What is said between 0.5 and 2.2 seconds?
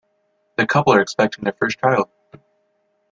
The couple are expecting their first child.